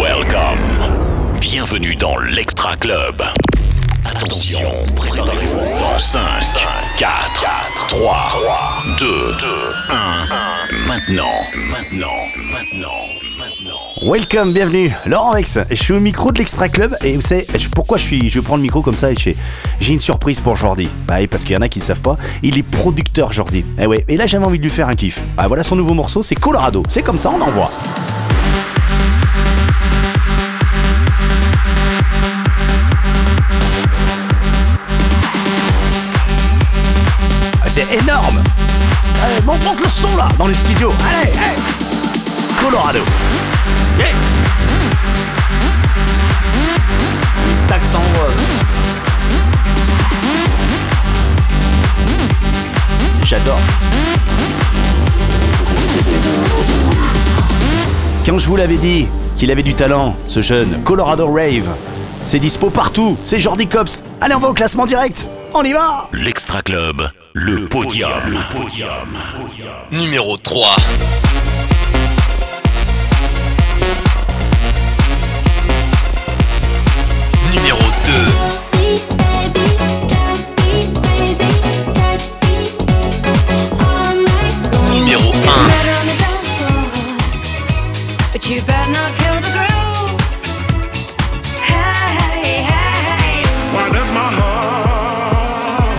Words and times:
Welcome. 0.00 1.38
Bienvenue 1.40 1.94
dans 1.94 2.16
l'Extra 2.18 2.74
Club. 2.76 3.22
Attention, 4.06 4.70
préparez-vous 4.96 5.78
dans 5.78 5.98
5, 5.98 6.20
4, 6.98 7.77
3, 7.88 8.84
2, 8.98 9.06
1. 9.88 10.86
Maintenant, 10.86 11.24
maintenant, 11.70 12.06
maintenant. 12.52 14.12
Welcome, 14.12 14.52
bienvenue, 14.52 14.92
Laurent 15.06 15.30
Rex. 15.30 15.58
Je 15.70 15.74
suis 15.74 15.94
au 15.94 16.00
micro 16.00 16.30
de 16.30 16.38
l'Extra 16.38 16.68
Club 16.68 16.94
et 17.02 17.14
vous 17.14 17.22
savez 17.22 17.46
pourquoi 17.74 17.96
je 17.96 18.02
suis, 18.02 18.28
je 18.28 18.40
prends 18.40 18.56
le 18.56 18.62
micro 18.62 18.82
comme 18.82 18.98
ça 18.98 19.10
et 19.10 19.14
j'ai 19.16 19.92
une 19.92 20.00
surprise 20.00 20.40
pour 20.40 20.54
Jordi. 20.56 20.90
Bah 21.06 21.26
parce 21.30 21.44
qu'il 21.44 21.54
y 21.54 21.56
en 21.56 21.62
a 21.62 21.68
qui 21.68 21.78
ne 21.78 21.84
savent 21.84 22.02
pas, 22.02 22.18
il 22.42 22.58
est 22.58 22.62
producteur 22.62 23.32
Jordi. 23.32 23.60
Et 23.60 23.84
eh 23.84 23.86
ouais, 23.86 24.04
et 24.06 24.18
là 24.18 24.26
j'avais 24.26 24.44
envie 24.44 24.58
de 24.58 24.64
lui 24.64 24.70
faire 24.70 24.88
un 24.88 24.94
kiff. 24.94 25.24
Bah 25.34 25.48
voilà 25.48 25.62
son 25.62 25.74
nouveau 25.74 25.94
morceau, 25.94 26.22
c'est 26.22 26.36
Colorado. 26.36 26.82
C'est 26.90 27.02
comme 27.02 27.18
ça, 27.18 27.30
on 27.30 27.40
envoie. 27.40 27.72
C'est 37.78 37.98
énorme 38.02 38.42
Allez, 39.22 39.40
monte, 39.46 39.64
monte 39.64 39.80
le 39.80 39.88
son 39.88 40.16
là, 40.16 40.28
dans 40.36 40.48
les 40.48 40.54
studios. 40.54 40.92
Allez, 41.08 41.30
allez 41.32 41.62
Colorado. 42.60 42.98
Yeah. 43.98 44.08
Taxe 47.68 47.94
en 47.94 48.02
J'adore. 53.24 53.60
Quand 58.26 58.38
je 58.38 58.46
vous 58.46 58.56
l'avais 58.56 58.76
dit 58.76 59.06
qu'il 59.36 59.50
avait 59.50 59.62
du 59.62 59.74
talent, 59.74 60.16
ce 60.26 60.42
jeune 60.42 60.82
Colorado 60.82 61.28
Rave, 61.32 61.68
c'est 62.24 62.40
dispo 62.40 62.70
partout, 62.70 63.16
c'est 63.22 63.38
Jordi 63.38 63.66
Cops. 63.68 64.02
Allez, 64.20 64.34
on 64.34 64.40
va 64.40 64.48
au 64.48 64.54
classement 64.54 64.86
direct. 64.86 65.28
On 65.54 65.62
y 65.62 65.72
va 65.72 66.08
L'Extra 66.12 66.62
Club, 66.62 67.08
le, 67.38 67.68
podium. 67.68 68.10
Le 68.26 68.38
podium. 68.56 68.88
Numéro 69.92 70.36
3. 70.36 70.76
Numéro 77.52 77.78
2. 78.06 78.12
Numéro 84.92 85.32
1. 85.32 85.88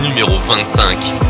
Numéro 0.02 0.38
25. 0.38 1.29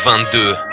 22. 0.04 0.63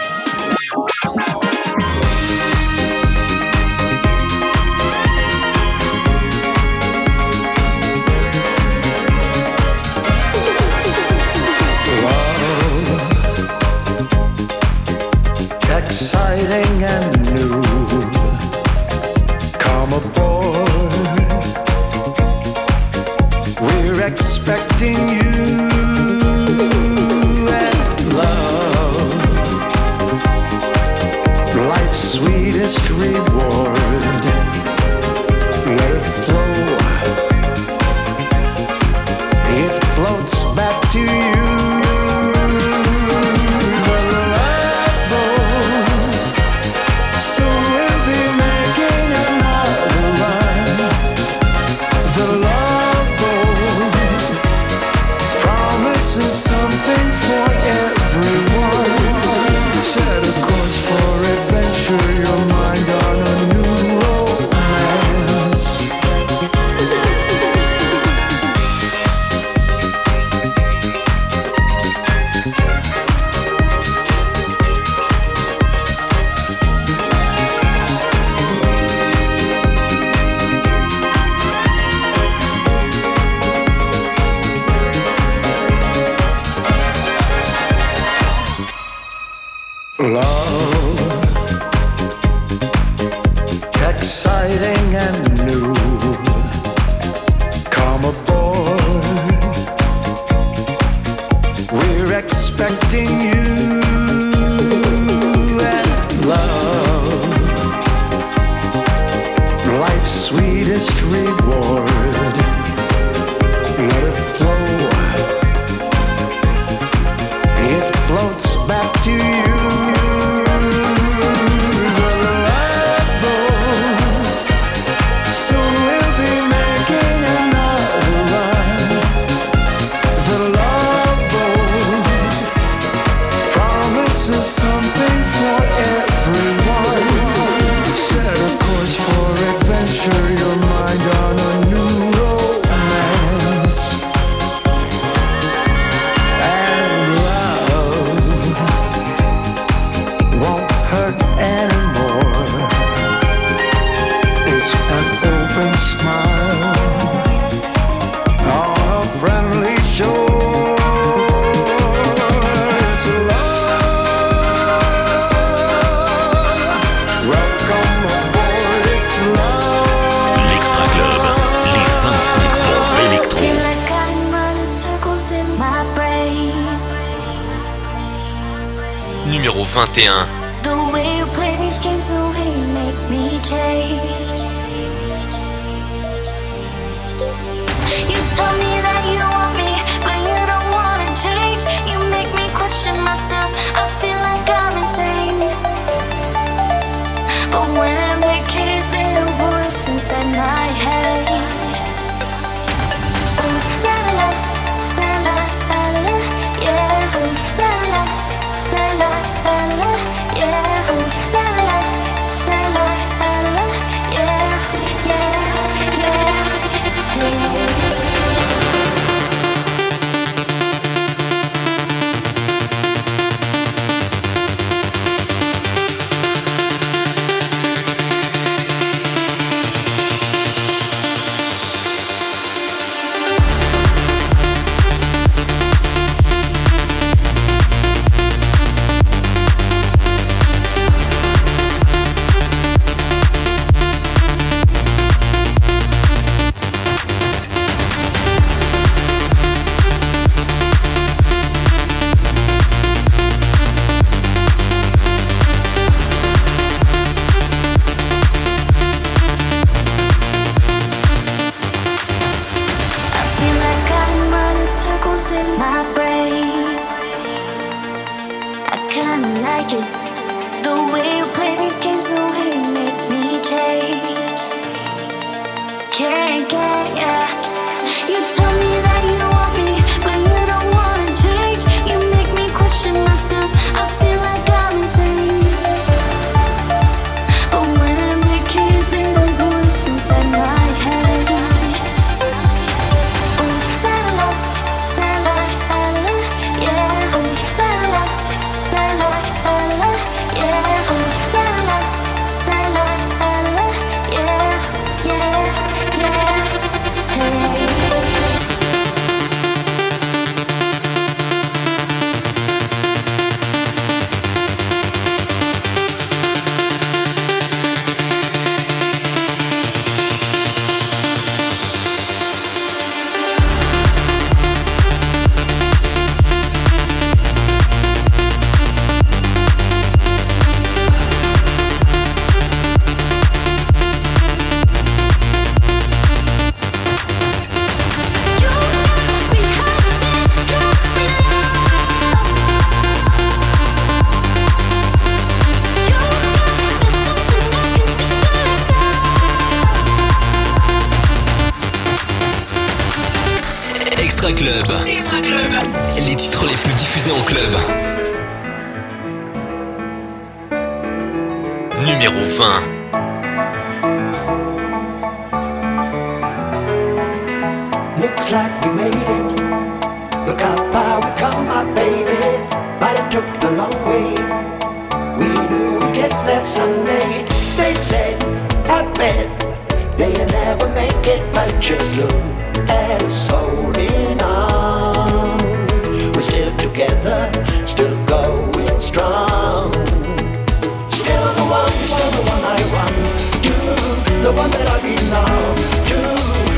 21. 179.74 180.41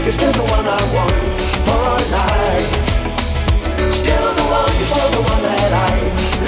You're 0.03 0.11
still 0.11 0.33
the 0.33 0.43
one 0.51 0.67
I 0.67 0.83
want 0.93 1.15
for 1.63 1.95
life. 2.11 2.71
Still 3.93 4.33
the 4.35 4.43
one, 4.51 4.69
still 4.91 5.09
the 5.15 5.21
one 5.31 5.41
that 5.43 5.71
I 5.71 5.93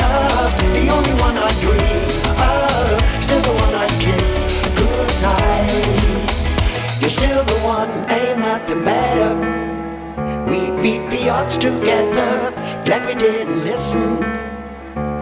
love, 0.03 0.51
the 0.75 0.83
only 0.91 1.15
one 1.23 1.37
I 1.37 1.49
dream 1.63 2.03
of. 2.51 2.99
Still 3.23 3.41
the 3.41 3.53
one 3.63 3.73
I 3.75 3.87
kiss 4.03 4.43
goodnight. 4.75 5.71
You're 6.99 7.09
still 7.09 7.43
the 7.45 7.59
one, 7.63 7.89
ain't 8.11 8.39
nothing 8.39 8.83
better. 8.83 9.31
We 10.49 10.71
beat 10.81 11.09
the 11.09 11.29
odds 11.29 11.55
together. 11.55 12.51
Glad 12.83 13.05
we 13.05 13.15
didn't 13.15 13.63
listen. 13.63 14.17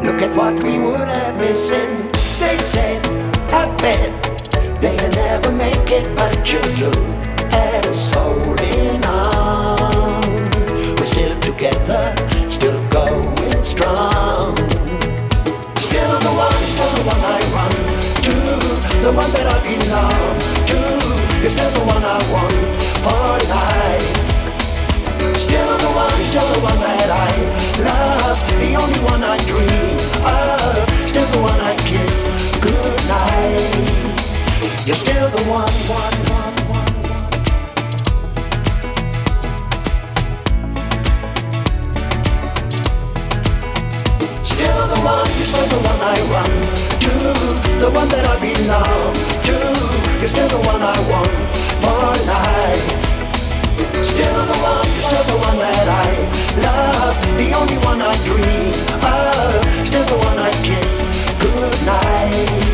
Look 0.02 0.24
at 0.24 0.36
what 0.36 0.56
we 0.64 0.80
would 0.80 1.08
have 1.08 1.40
missing. 1.40 2.12
They 2.40 2.58
said, 2.58 3.06
I 3.54 3.70
bet 3.78 4.23
never 5.34 5.52
make 5.52 5.90
it, 5.90 6.06
but 6.16 6.32
just 6.46 6.80
look 6.80 6.96
at 7.52 7.88
us 7.88 8.12
holding 8.14 9.04
on. 9.04 10.22
We're 10.96 11.10
still 11.10 11.36
together, 11.42 12.04
still 12.52 12.78
going 12.90 13.64
strong. 13.64 14.56
Still 15.88 16.14
the 16.26 16.34
one, 16.38 16.62
still 16.74 16.94
the 16.98 17.04
one 17.14 17.24
I 17.38 17.40
run 17.56 17.74
to, 18.26 18.36
the 19.02 19.12
one 19.22 19.32
that 19.34 19.48
I 19.56 19.58
belong 19.66 20.38
to. 20.70 20.80
You're 21.42 21.50
still 21.50 21.72
the 21.80 21.86
one 21.94 22.04
I 22.06 22.20
want 22.34 22.66
for 23.02 23.34
life. 23.58 24.16
Still 25.46 25.78
the 25.84 25.92
one, 25.98 26.18
still 26.30 26.50
the 26.54 26.62
one 26.62 26.80
that 26.86 27.10
I 27.10 27.34
love, 27.90 28.38
the 28.62 28.72
only 28.76 29.00
one 29.12 29.24
I 29.24 29.38
dream 29.50 29.98
of. 30.30 30.78
Still 31.10 31.26
the 31.34 31.42
one 31.42 31.60
I 31.60 31.76
kiss 31.90 32.30
goodnight. 32.62 34.03
You're 34.86 34.96
still 34.96 35.30
the 35.30 35.42
one, 35.44 35.72
one, 35.88 36.14
one, 36.28 36.56
one, 36.68 36.92
one. 37.08 37.24
Still 44.44 44.88
the 44.92 45.00
one, 45.00 45.24
you're 45.24 45.48
still 45.48 45.68
the 45.72 45.80
one 45.88 46.02
I 46.04 46.20
run 46.28 46.52
to, 47.00 47.12
the 47.80 47.90
one 47.92 48.10
that 48.10 48.26
I 48.28 48.36
belong 48.44 49.16
to. 49.48 49.56
You're 50.20 50.28
still 50.28 50.50
the 50.50 50.60
one 50.68 50.82
I 50.82 51.00
want 51.08 51.32
for 51.80 52.04
life. 52.28 52.84
Still 54.04 54.36
the 54.36 54.58
one, 54.60 54.84
still 54.84 55.24
the 55.32 55.38
one 55.48 55.60
that 55.64 55.88
I 55.88 56.12
love, 56.60 57.16
the 57.38 57.54
only 57.56 57.78
one 57.86 58.02
I 58.02 58.12
dream 58.28 58.76
of. 59.00 59.64
Still 59.88 60.04
the 60.04 60.18
one 60.28 60.40
I 60.40 60.52
kiss 60.62 61.08
goodnight. 61.40 62.74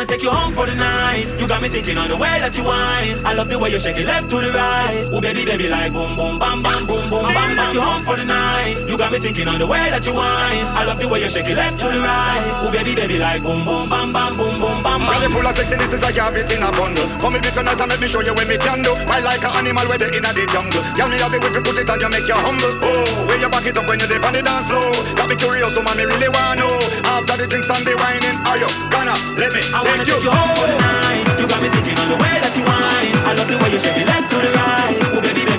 wanna 0.00 0.08
take 0.08 0.22
you 0.22 0.30
home 0.30 0.52
for 0.52 0.64
the 0.64 0.74
night. 0.74 1.28
You 1.38 1.46
got 1.46 1.60
me 1.60 1.68
thinking 1.68 1.98
on 1.98 2.08
the 2.08 2.16
way 2.16 2.40
that 2.40 2.56
you 2.56 2.64
whine. 2.64 3.20
I 3.20 3.34
love 3.34 3.50
the 3.50 3.58
way 3.58 3.68
you 3.70 3.78
shake 3.78 3.98
it 3.98 4.06
left 4.06 4.30
to 4.30 4.40
the 4.40 4.50
right. 4.50 5.04
Oh 5.12 5.20
baby, 5.20 5.44
baby, 5.44 5.68
like 5.68 5.92
boom, 5.92 6.16
boom, 6.16 6.38
bam, 6.38 6.62
bam, 6.62 6.86
boom, 6.86 7.10
boom, 7.10 7.28
bam, 7.28 7.56
bam. 7.56 7.74
You 7.74 7.82
home 7.82 8.02
for 8.02 8.16
the 8.16 8.24
night. 8.24 8.80
You 8.88 8.96
got 8.96 9.12
me 9.12 9.18
thinking 9.18 9.46
on 9.46 9.58
the 9.58 9.66
way 9.66 9.92
that 9.92 10.06
you 10.06 10.14
whine. 10.14 10.64
I 10.72 10.84
love 10.88 11.00
the 11.00 11.08
way 11.08 11.20
you 11.20 11.28
shake 11.28 11.52
it 11.52 11.56
left 11.56 11.80
to 11.84 11.88
the 11.92 12.00
right. 12.00 12.64
Oh 12.64 12.72
baby, 12.72 12.94
baby, 12.94 13.18
like 13.18 13.42
boom, 13.42 13.60
boom, 13.64 13.92
bam, 13.92 14.12
bam, 14.12 14.36
boom, 14.40 14.56
boom, 14.56 14.80
bam, 14.82 15.04
bam. 15.04 15.32
full 15.32 15.44
of 15.44 15.52
sexiness 15.52 15.92
is 15.92 16.00
like 16.00 16.16
you 16.16 16.24
have 16.24 16.36
it 16.36 16.48
in 16.48 16.62
a 16.64 16.70
bundle. 16.72 17.04
Come 17.20 17.36
with 17.36 17.44
me 17.44 17.50
tonight 17.52 17.80
and 17.80 17.90
let 17.92 18.00
me 18.00 18.08
show 18.08 18.24
you 18.24 18.32
what 18.32 18.48
me 18.48 18.56
can 18.56 18.80
do. 18.80 18.96
I 19.04 19.20
like 19.20 19.44
an 19.44 19.52
animal 19.52 19.84
where 19.84 20.00
they 20.00 20.08
in 20.16 20.24
a 20.24 20.32
the 20.32 20.48
jungle. 20.48 20.80
Tell 20.96 21.12
me 21.12 21.20
how 21.20 21.28
the 21.28 21.36
whip 21.44 21.52
you 21.52 21.60
put 21.60 21.76
it 21.76 21.90
on 21.92 22.00
you 22.00 22.08
make 22.08 22.24
you 22.24 22.40
humble. 22.40 22.72
Oh, 22.80 23.28
where 23.28 23.36
you 23.36 23.52
back 23.52 23.68
it 23.68 23.76
up 23.76 23.84
when 23.84 24.00
you 24.00 24.08
dip 24.08 24.24
on 24.24 24.32
the 24.32 24.40
dance 24.40 24.64
floor. 24.64 24.96
Got 25.12 25.28
me 25.28 25.36
curious, 25.36 25.76
so 25.76 25.84
man, 25.84 26.00
me 26.00 26.08
really 26.08 26.32
wanna 26.32 26.64
know. 26.64 26.76
After 27.04 27.36
the 27.36 27.46
drinks 27.46 27.68
and 27.68 27.84
the 27.84 27.92
whining, 28.00 28.40
are 28.48 28.56
you 28.56 28.70
gonna 28.88 29.12
let 29.36 29.52
me 29.52 29.60
I 29.72 29.89
wanna 29.90 30.04
take 30.04 30.22
you? 30.22 30.30
home 30.30 30.54
for. 30.54 31.40
You 31.40 31.46
got 31.48 31.62
me 31.62 31.68
thinking 31.68 31.98
on 31.98 32.08
the 32.08 32.18
way 32.22 32.34
that 32.42 32.54
you 32.56 32.64
whine. 32.64 33.14
I 33.26 33.34
love 33.34 33.48
the 33.48 33.58
way 33.58 33.70
you 33.72 33.78
shake 33.78 33.96
it 33.96 34.06
left 34.06 34.30
to 34.30 34.36
the 34.36 34.50
right. 34.54 34.96
Oh 35.16 35.20
baby, 35.20 35.49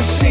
see 0.00 0.29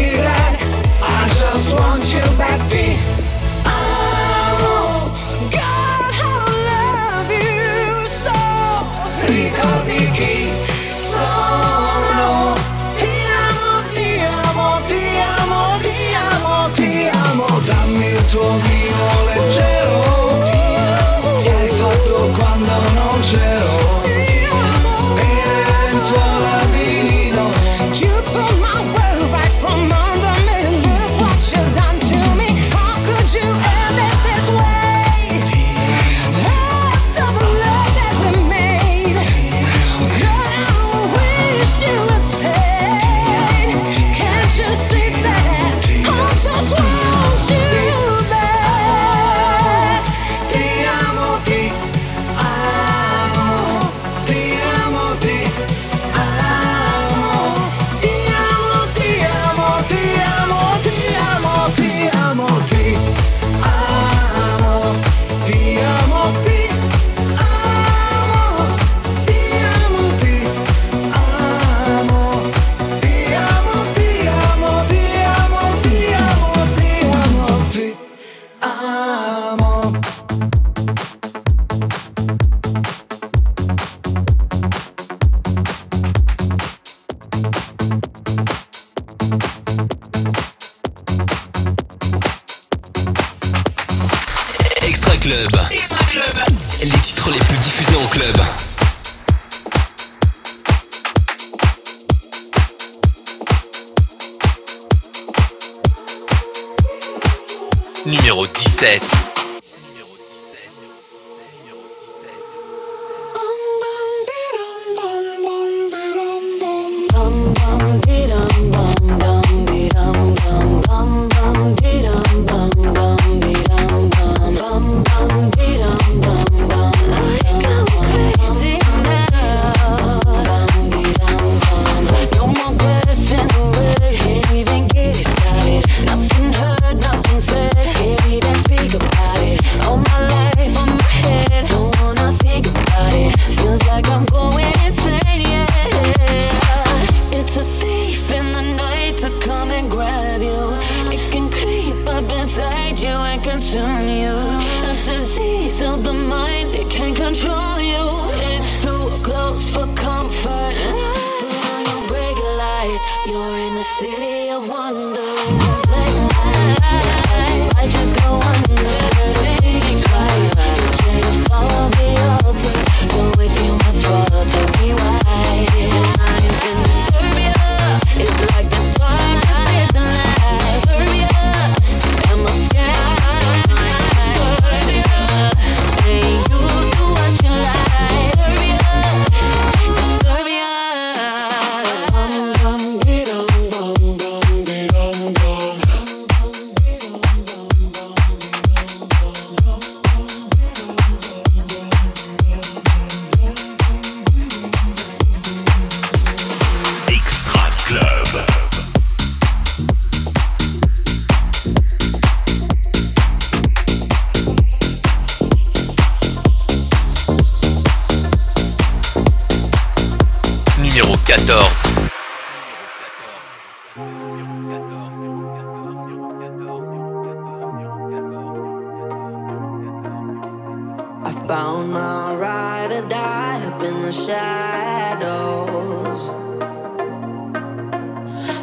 I 231.22 231.32
Found 231.46 231.92
my 231.92 232.34
ride 232.36 233.08
die 233.08 233.60
up 233.66 233.82
in 233.82 234.02
the 234.02 234.12
shadows. 234.12 235.10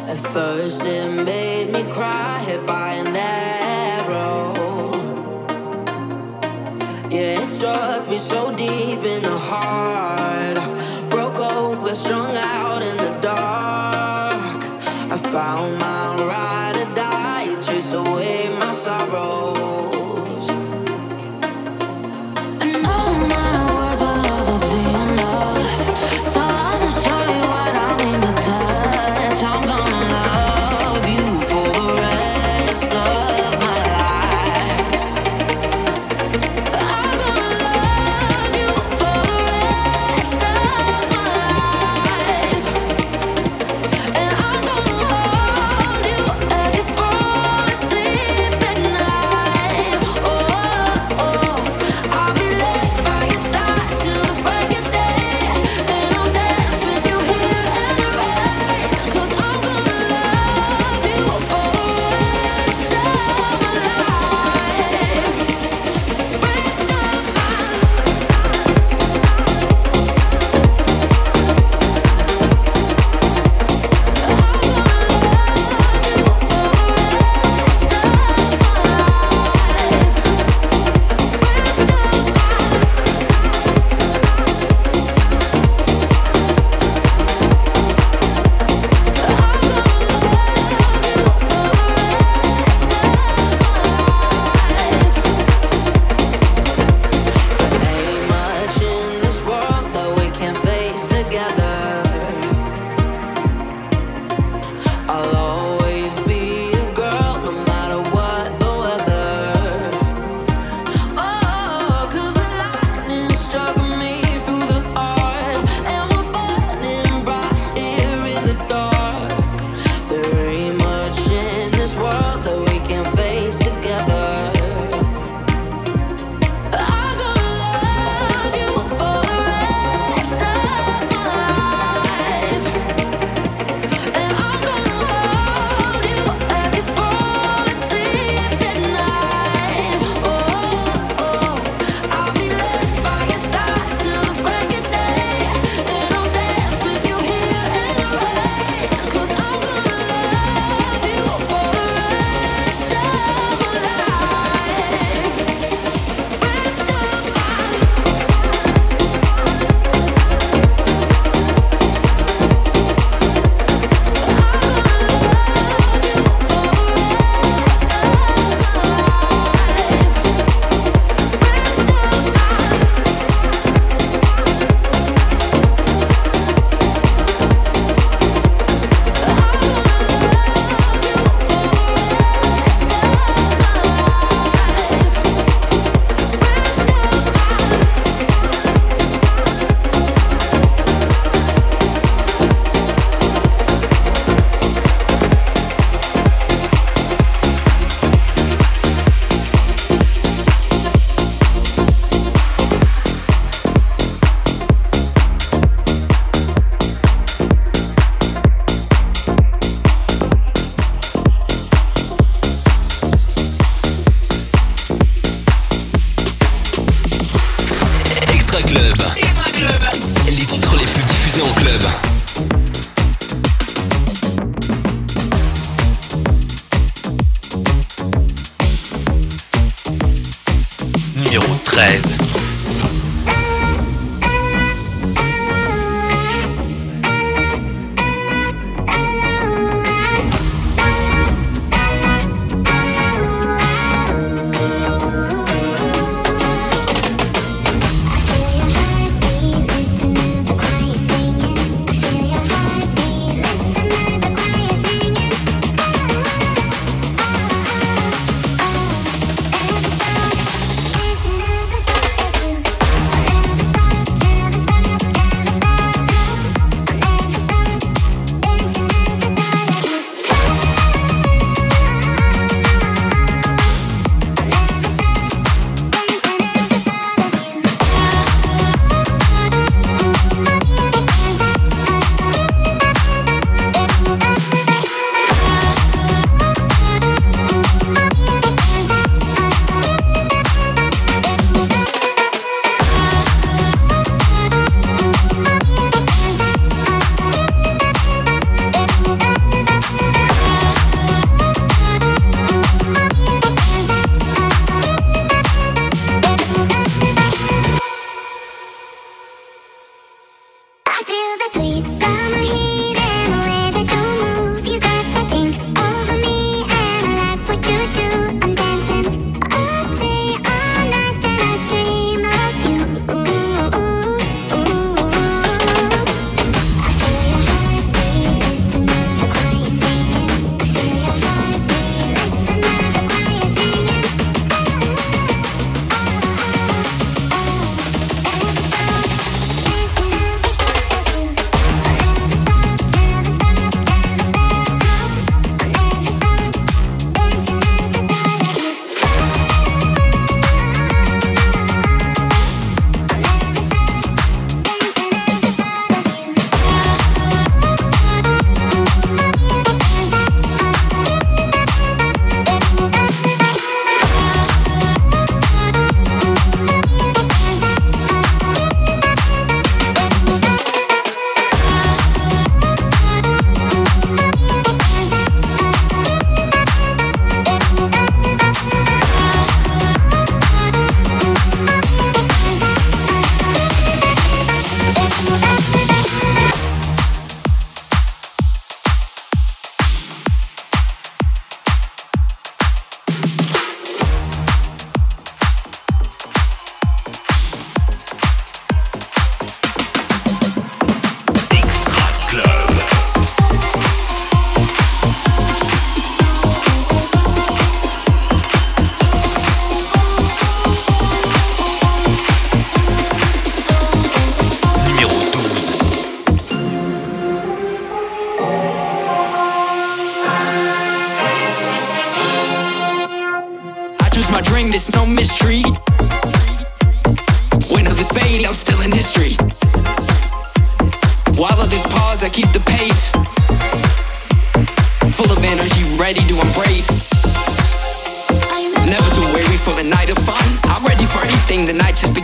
At 0.08 0.18
first, 0.18 0.82
it 0.84 1.10
made 1.24 1.70
me 1.70 1.82
cry, 1.92 2.38
hit 2.46 2.66
by 2.66 2.94
an 2.94 3.14
arrow. 3.14 4.54
Yeah, 7.10 7.42
it 7.42 7.46
struck 7.46 8.08
me 8.08 8.18
so 8.18 8.54
deep 8.56 9.02
in 9.04 9.22
the 9.22 9.38
heart. 9.38 10.27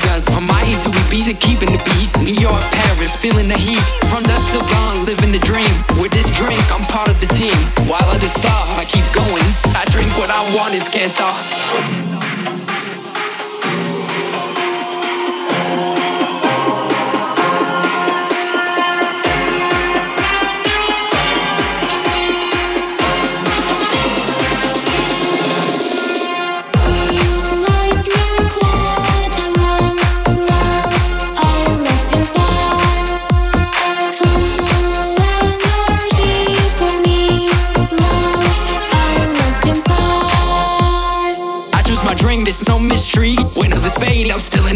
Just 0.05 0.25
begun. 0.25 0.35
From 0.35 0.47
Miami 0.47 0.75
to 0.83 0.88
Ibiza, 0.90 1.38
keeping 1.40 1.71
the 1.71 1.83
beat. 1.85 2.11
New 2.23 2.35
York, 2.40 2.62
Paris, 2.71 3.14
feeling 3.14 3.49
the 3.49 3.57
heat. 3.57 3.83
From 4.09 4.23
dusk 4.23 4.51
till 4.53 4.67
dawn, 4.67 5.05
living 5.05 5.33
the 5.33 5.38
dream. 5.38 5.71
With 6.01 6.12
this 6.12 6.31
drink, 6.37 6.61
I'm 6.73 6.83
part 6.85 7.09
of 7.09 7.21
the 7.21 7.27
team. 7.27 7.57
While 7.88 8.05
others 8.09 8.33
stop, 8.33 8.69
I 8.79 8.85
keep 8.85 9.05
going. 9.12 9.45
I 9.77 9.85
drink 9.90 10.11
what 10.19 10.31
I 10.31 10.40
want, 10.57 10.75
is 10.75 10.88
can't 10.88 11.11
stop. 11.11 12.04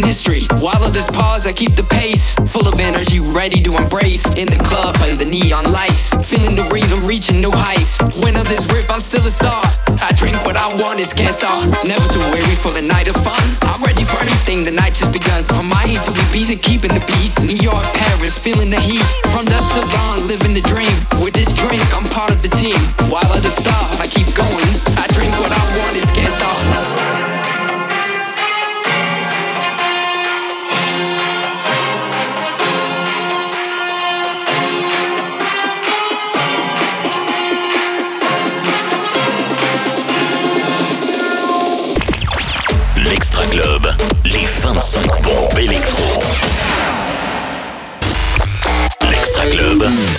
History. 0.03 0.45
While 0.59 0.81
others 0.83 1.07
pause, 1.07 1.47
I 1.47 1.53
keep 1.53 1.75
the 1.75 1.83
pace. 1.83 2.35
Full 2.47 2.67
of 2.67 2.79
energy, 2.79 3.19
ready 3.19 3.61
to 3.61 3.77
embrace. 3.77 4.25
In 4.35 4.47
the 4.47 4.61
club, 4.63 4.95
under 5.01 5.15
the 5.15 5.29
neon 5.29 5.71
lights. 5.71 6.13
Feeling 6.23 6.55
the 6.55 6.67
rhythm, 6.69 7.05
reaching 7.05 7.41
new 7.41 7.51
heights. 7.51 7.99
When 8.21 8.35
others 8.35 8.69
rip, 8.71 8.91
I'm 8.91 9.01
still 9.01 9.25
a 9.25 9.31
star. 9.31 9.63
I 9.99 10.11
drink 10.15 10.37
what 10.45 10.57
I 10.57 10.69
want, 10.81 10.99
is 10.99 11.11
can't 11.13 11.33
stop. 11.33 11.65
Never 11.83 12.05
too 12.13 12.23
weary 12.31 12.55
for 12.55 12.71
the 12.71 12.81
night 12.81 13.07
of 13.07 13.15
fun. 13.19 13.41
I'm 13.65 13.81
ready 13.83 14.03
for 14.03 14.21
anything, 14.21 14.63
the 14.63 14.71
night 14.71 14.93
just 14.93 15.11
begun. 15.11 15.43
From 15.43 15.67
Miami 15.67 15.97
to 16.05 16.11
Ibiza, 16.11 16.61
keeping 16.61 16.93
the 16.93 17.03
beat. 17.09 17.33
New 17.41 17.57
York, 17.57 17.83
Paris, 17.97 18.37
feeling 18.37 18.69
the 18.69 18.79
heat. 18.79 19.03
From 19.33 19.45
dusk 19.45 19.73
till 19.73 19.87
dawn, 19.89 20.27
living 20.27 20.53
the 20.53 20.61
dream. 20.61 20.93
With 21.23 21.33
this 21.33 21.51
drink, 21.51 21.83
I'm 21.95 22.05
part 22.13 22.31
of 22.31 22.41
the 22.41 22.51
team. 22.53 22.77
While 23.09 23.27
others 23.31 23.55
stop, 23.55 23.99
I 23.99 24.07
keep 24.07 24.29
going. 24.35 24.69
I 25.01 25.05
drink 25.15 25.33
what 25.41 25.51
I 25.51 25.63
want, 25.79 25.95
is 25.97 26.09
can't 26.11 26.31
stop. 26.31 26.58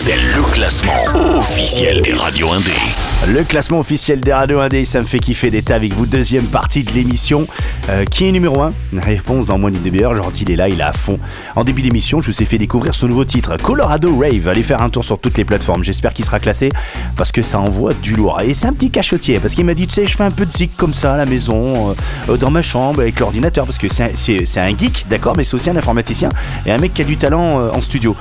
C'est 0.03 0.17
le 0.17 0.43
classement 0.51 1.05
officiel 1.37 2.01
des 2.01 2.15
radios 2.15 2.51
indés. 2.51 3.10
Le 3.29 3.45
classement 3.45 3.79
officiel 3.79 4.21
des 4.21 4.33
radios 4.33 4.61
indés, 4.61 4.87
ça 4.87 4.99
me 5.01 5.07
fait 5.07 5.19
kiffer 5.19 5.51
d'être 5.51 5.71
avec 5.71 5.93
vous. 5.93 6.07
Deuxième 6.07 6.47
partie 6.47 6.85
de 6.85 6.93
l'émission. 6.93 7.47
Euh, 7.91 8.05
qui 8.05 8.27
est 8.27 8.33
numéro 8.33 8.61
1 8.63 8.73
Réponse 8.97 9.47
dans 9.47 9.59
moins 9.59 9.71
d'une 9.71 9.83
demi-heure. 9.83 10.13
Est 10.13 10.57
là, 10.57 10.69
il 10.71 10.81
est 10.81 10.83
à 10.83 10.93
fond. 10.95 11.19
En 11.55 11.65
début 11.65 11.83
d'émission, 11.83 12.23
je 12.23 12.31
vous 12.31 12.43
ai 12.43 12.47
fait 12.47 12.57
découvrir 12.57 12.95
son 12.95 13.09
nouveau 13.09 13.27
titre, 13.27 13.59
Colorado 13.59 14.17
Rave. 14.19 14.49
Allez 14.49 14.63
faire 14.63 14.81
un 14.81 14.89
tour 14.89 15.05
sur 15.05 15.19
toutes 15.19 15.37
les 15.37 15.45
plateformes. 15.45 15.85
J'espère 15.85 16.15
qu'il 16.15 16.25
sera 16.25 16.41
classé 16.41 16.71
parce 17.17 17.31
que 17.31 17.43
ça 17.43 17.61
envoie 17.61 17.93
du 17.93 18.17
lourd. 18.17 18.41
Et 18.41 18.55
c'est 18.55 18.67
un 18.67 18.73
petit 18.73 18.91
cachotier 18.91 19.39
parce 19.39 19.55
qu'il 19.55 19.67
m'a 19.67 19.75
dit, 19.75 19.87
tu 19.87 19.95
sais, 19.95 20.07
je 20.07 20.17
fais 20.17 20.25
un 20.25 20.31
peu 20.31 20.47
de 20.47 20.53
zik 20.53 20.75
comme 20.79 20.95
ça 20.95 21.15
à 21.15 21.17
la 21.19 21.27
maison, 21.27 21.95
euh, 22.29 22.37
dans 22.39 22.51
ma 22.51 22.63
chambre 22.63 23.01
avec 23.01 23.21
l'ordinateur 23.21 23.67
parce 23.67 23.79
que 23.79 23.89
c'est 23.89 24.61
un, 24.61 24.79
geek, 24.79 25.07
d'accord, 25.11 25.37
mais 25.37 25.45
c'est 25.45 25.55
aussi 25.55 25.69
un 25.69 25.77
informaticien 25.77 26.31
et 26.65 26.73
un 26.73 26.79
mec 26.79 26.95
qui 26.95 27.03
a 27.03 27.05
du 27.05 27.19
talent 27.19 27.61
euh, 27.61 27.71
en 27.71 27.83
studio. 27.83 28.17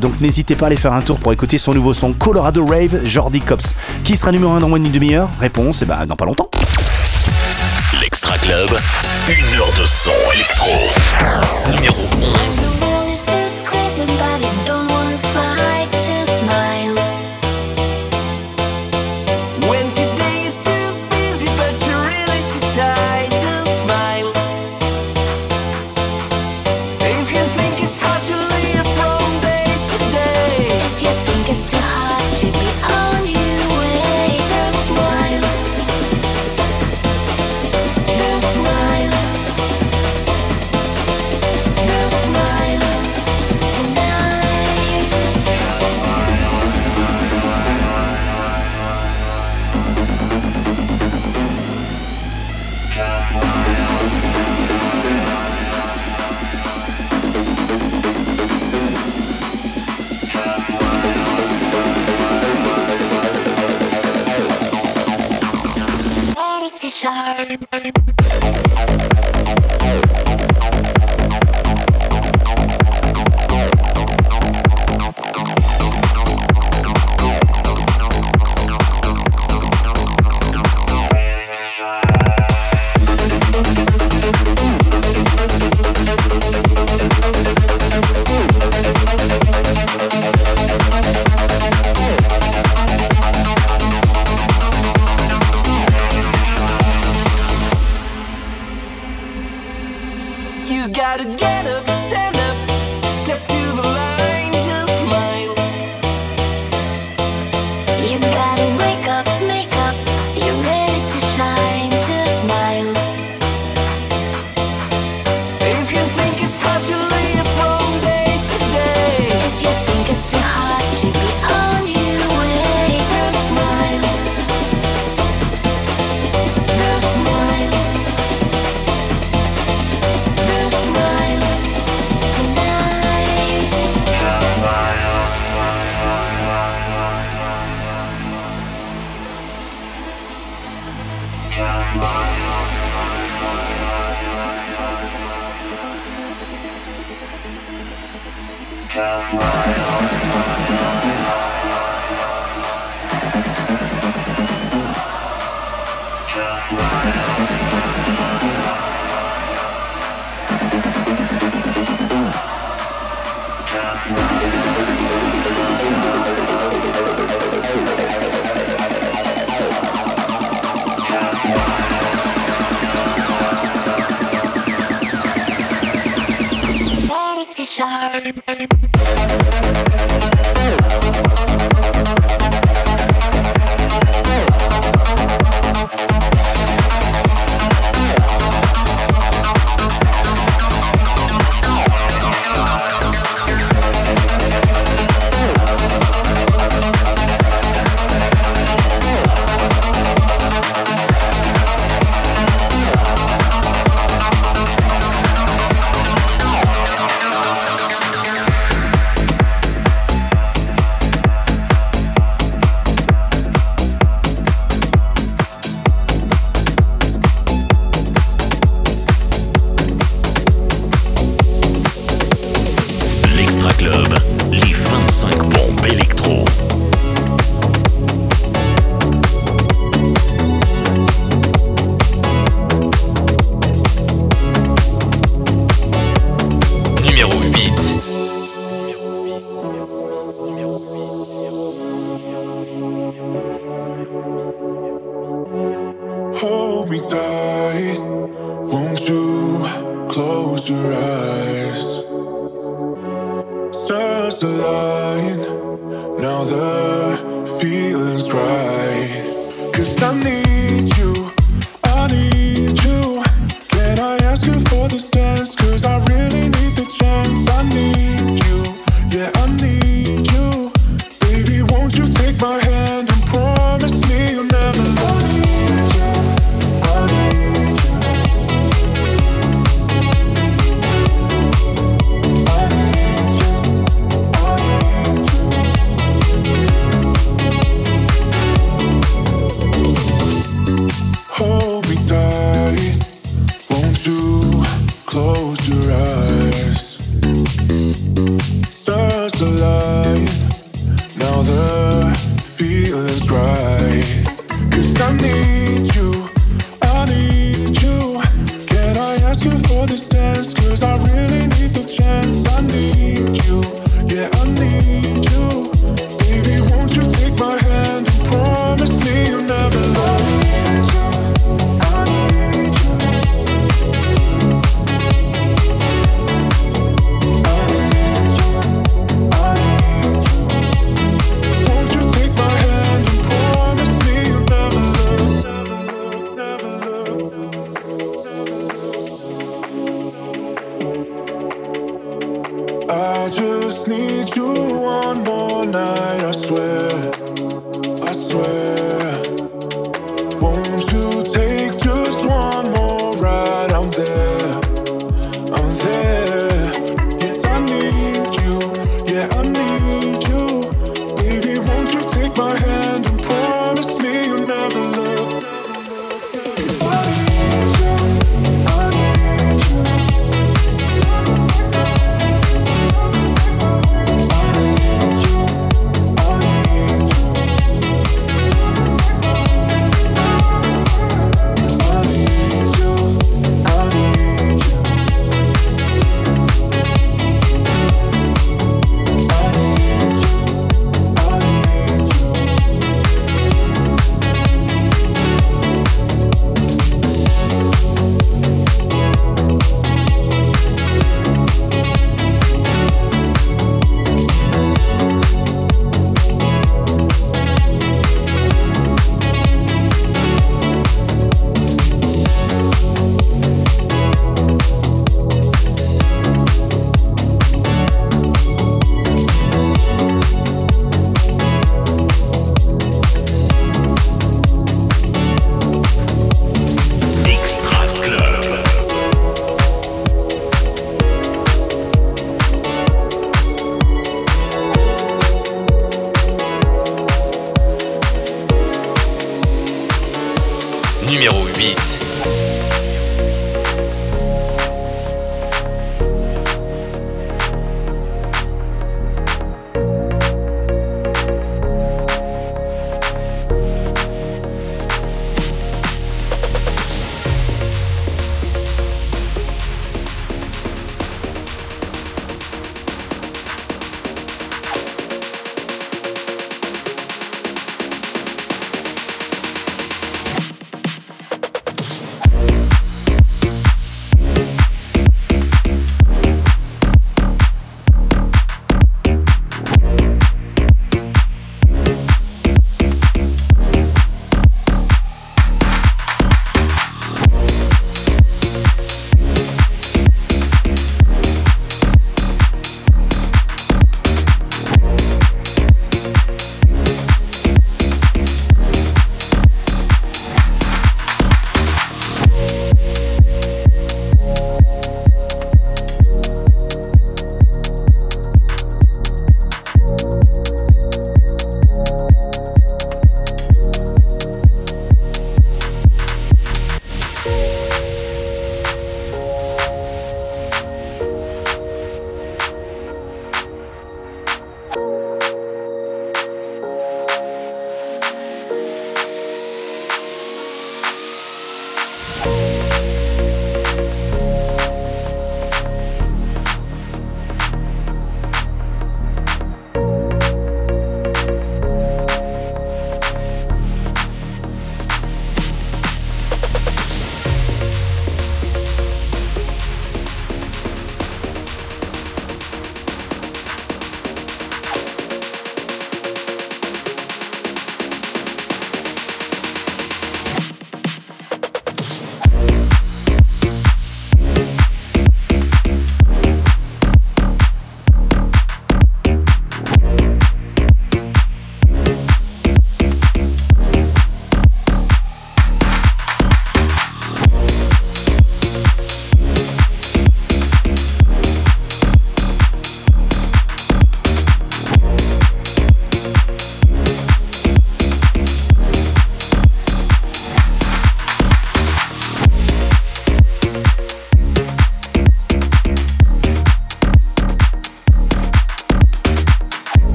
Donc 0.00 0.20
n'hésitez 0.20 0.54
pas 0.54 0.66
à 0.66 0.68
aller 0.68 0.76
faire 0.76 0.92
un 0.92 1.02
tour 1.02 1.18
pour 1.18 1.32
écouter 1.32 1.58
son 1.58 1.74
nouveau 1.74 1.94
son 1.94 2.12
Colorado 2.12 2.64
Rave, 2.64 3.04
Jordi 3.04 3.40
Cops. 3.40 3.74
Sera 4.20 4.32
numéro 4.32 4.52
1 4.52 4.60
dans 4.60 4.68
moins 4.68 4.78
d'une 4.78 4.92
demi-heure 4.92 5.30
Réponse, 5.40 5.80
et 5.80 5.86
ben 5.86 6.04
dans 6.04 6.14
pas 6.14 6.26
longtemps. 6.26 6.50
L'Extra 8.02 8.36
Club, 8.36 8.68
une 9.28 9.58
heure 9.58 9.72
de 9.80 9.86
son 9.86 10.12
électro. 10.34 10.70
Numéro 11.74 12.02
11. 12.20 12.69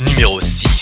Numéro 0.00 0.40
6. 0.40 0.73